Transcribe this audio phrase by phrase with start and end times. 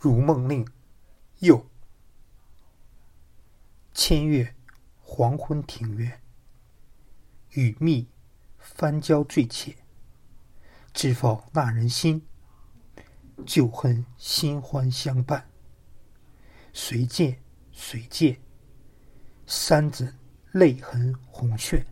[0.02, 0.64] 《如梦令》，
[1.40, 1.66] 又
[3.92, 4.54] 千月
[5.02, 6.22] 黄昏庭院，
[7.50, 8.08] 雨密
[8.56, 9.76] 翻焦醉浅，
[10.94, 12.26] 知否那人心？
[13.44, 15.50] 旧恨新欢相伴，
[16.72, 18.40] 谁见谁见？
[19.46, 20.18] 三枕
[20.52, 21.84] 泪痕红炫。